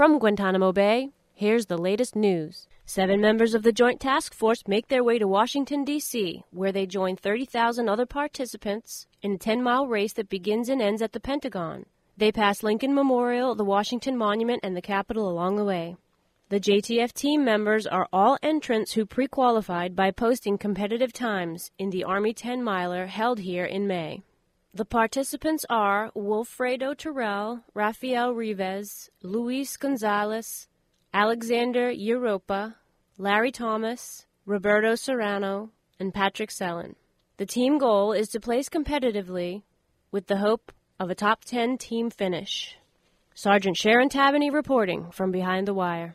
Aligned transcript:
From 0.00 0.18
Guantanamo 0.18 0.72
Bay, 0.72 1.10
here's 1.34 1.66
the 1.66 1.76
latest 1.76 2.16
news. 2.16 2.66
Seven 2.86 3.20
members 3.20 3.52
of 3.52 3.62
the 3.62 3.70
Joint 3.70 4.00
Task 4.00 4.32
Force 4.32 4.62
make 4.66 4.88
their 4.88 5.04
way 5.04 5.18
to 5.18 5.28
Washington, 5.28 5.84
D.C., 5.84 6.42
where 6.52 6.72
they 6.72 6.86
join 6.86 7.16
30,000 7.16 7.86
other 7.86 8.06
participants 8.06 9.06
in 9.20 9.32
a 9.32 9.36
10 9.36 9.62
mile 9.62 9.86
race 9.86 10.14
that 10.14 10.30
begins 10.30 10.70
and 10.70 10.80
ends 10.80 11.02
at 11.02 11.12
the 11.12 11.20
Pentagon. 11.20 11.84
They 12.16 12.32
pass 12.32 12.62
Lincoln 12.62 12.94
Memorial, 12.94 13.54
the 13.54 13.62
Washington 13.62 14.16
Monument, 14.16 14.60
and 14.62 14.74
the 14.74 14.80
Capitol 14.80 15.28
along 15.28 15.56
the 15.56 15.66
way. 15.66 15.98
The 16.48 16.60
JTF 16.60 17.12
team 17.12 17.44
members 17.44 17.86
are 17.86 18.08
all 18.10 18.38
entrants 18.42 18.92
who 18.92 19.04
pre 19.04 19.28
qualified 19.28 19.94
by 19.94 20.12
posting 20.12 20.56
competitive 20.56 21.12
times 21.12 21.72
in 21.78 21.90
the 21.90 22.04
Army 22.04 22.32
10 22.32 22.64
miler 22.64 23.04
held 23.04 23.40
here 23.40 23.66
in 23.66 23.86
May. 23.86 24.22
The 24.72 24.84
participants 24.84 25.66
are 25.68 26.12
Wilfredo 26.14 26.96
Terrell, 26.96 27.64
Rafael 27.74 28.32
Rives, 28.32 29.10
Luis 29.20 29.76
Gonzalez, 29.76 30.68
Alexander 31.12 31.90
Europa, 31.90 32.76
Larry 33.18 33.50
Thomas, 33.50 34.26
Roberto 34.46 34.94
Serrano, 34.94 35.70
and 35.98 36.14
Patrick 36.14 36.52
Sellen. 36.52 36.94
The 37.36 37.46
team 37.46 37.78
goal 37.78 38.12
is 38.12 38.28
to 38.28 38.38
place 38.38 38.68
competitively 38.68 39.64
with 40.12 40.28
the 40.28 40.36
hope 40.36 40.70
of 41.00 41.10
a 41.10 41.16
top 41.16 41.44
10 41.44 41.76
team 41.76 42.08
finish. 42.08 42.76
Sergeant 43.34 43.76
Sharon 43.76 44.08
Tabany 44.08 44.52
reporting 44.52 45.10
from 45.10 45.32
behind 45.32 45.66
the 45.66 45.74
wire. 45.74 46.14